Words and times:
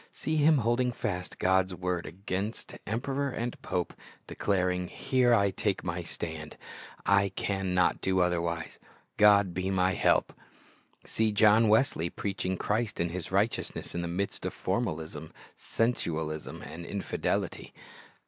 See 0.11 0.37
him 0.37 0.57
holding 0.57 0.91
fast 0.91 1.37
God's 1.37 1.75
word 1.75 2.07
against 2.07 2.73
emperor 2.87 3.29
and 3.29 3.61
pope, 3.61 3.93
declaring, 4.25 4.87
"Here 4.87 5.31
I 5.31 5.51
take 5.51 5.83
my 5.83 5.97
"Like 5.97 6.05
a 6.05 6.17
Grain 6.17 6.17
of 6.17 6.41
Mustard 6.41 6.51
Seed'' 6.51 6.57
79 6.57 6.57
stand; 7.05 7.23
I 7.23 7.29
can 7.29 7.73
not 7.75 8.01
do 8.01 8.19
otherwise. 8.19 8.79
God 9.17 9.53
be 9.53 9.69
my 9.69 9.91
help." 9.93 10.33
See 11.05 11.31
John 11.31 11.67
Wesley 11.67 12.09
preaching 12.09 12.57
Christ 12.57 12.99
and 12.99 13.11
His 13.11 13.31
righteousness 13.31 13.93
in 13.93 14.01
the 14.01 14.07
midst 14.07 14.43
of 14.43 14.55
formalism, 14.55 15.31
sensualism, 15.55 16.63
and 16.63 16.83
infidelity. 16.83 17.71